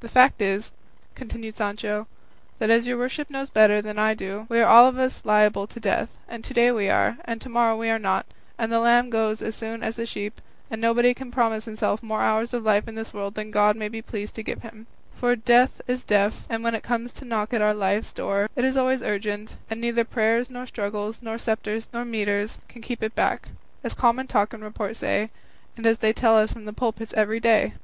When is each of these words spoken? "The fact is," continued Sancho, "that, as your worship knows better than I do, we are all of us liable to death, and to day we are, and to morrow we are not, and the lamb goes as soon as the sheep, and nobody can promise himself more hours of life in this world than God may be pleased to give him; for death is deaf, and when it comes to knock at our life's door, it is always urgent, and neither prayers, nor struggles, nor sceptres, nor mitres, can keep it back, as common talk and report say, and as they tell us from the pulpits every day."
"The 0.00 0.08
fact 0.08 0.42
is," 0.42 0.72
continued 1.14 1.56
Sancho, 1.56 2.08
"that, 2.58 2.68
as 2.68 2.88
your 2.88 2.98
worship 2.98 3.30
knows 3.30 3.48
better 3.48 3.80
than 3.80 3.96
I 3.96 4.12
do, 4.12 4.46
we 4.48 4.58
are 4.58 4.66
all 4.68 4.88
of 4.88 4.98
us 4.98 5.24
liable 5.24 5.68
to 5.68 5.78
death, 5.78 6.18
and 6.28 6.42
to 6.42 6.52
day 6.52 6.72
we 6.72 6.90
are, 6.90 7.18
and 7.26 7.40
to 7.40 7.48
morrow 7.48 7.76
we 7.76 7.88
are 7.88 7.98
not, 8.00 8.26
and 8.58 8.72
the 8.72 8.80
lamb 8.80 9.08
goes 9.08 9.40
as 9.40 9.54
soon 9.54 9.84
as 9.84 9.94
the 9.94 10.04
sheep, 10.04 10.40
and 10.68 10.80
nobody 10.80 11.14
can 11.14 11.30
promise 11.30 11.64
himself 11.66 12.02
more 12.02 12.22
hours 12.22 12.52
of 12.52 12.64
life 12.64 12.88
in 12.88 12.96
this 12.96 13.14
world 13.14 13.36
than 13.36 13.52
God 13.52 13.76
may 13.76 13.88
be 13.88 14.02
pleased 14.02 14.34
to 14.34 14.42
give 14.42 14.62
him; 14.62 14.88
for 15.14 15.36
death 15.36 15.80
is 15.86 16.02
deaf, 16.02 16.44
and 16.50 16.64
when 16.64 16.74
it 16.74 16.82
comes 16.82 17.12
to 17.12 17.24
knock 17.24 17.54
at 17.54 17.62
our 17.62 17.72
life's 17.72 18.12
door, 18.12 18.48
it 18.56 18.64
is 18.64 18.76
always 18.76 19.00
urgent, 19.00 19.54
and 19.70 19.80
neither 19.80 20.02
prayers, 20.04 20.50
nor 20.50 20.66
struggles, 20.66 21.20
nor 21.22 21.38
sceptres, 21.38 21.88
nor 21.92 22.04
mitres, 22.04 22.58
can 22.66 22.82
keep 22.82 23.00
it 23.00 23.14
back, 23.14 23.50
as 23.84 23.94
common 23.94 24.26
talk 24.26 24.52
and 24.52 24.64
report 24.64 24.96
say, 24.96 25.30
and 25.76 25.86
as 25.86 25.98
they 25.98 26.12
tell 26.12 26.36
us 26.36 26.50
from 26.50 26.64
the 26.64 26.72
pulpits 26.72 27.12
every 27.16 27.38
day." 27.38 27.74